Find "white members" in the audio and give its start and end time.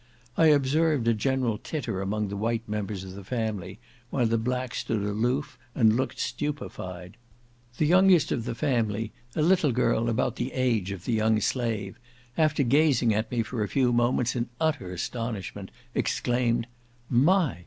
2.35-3.03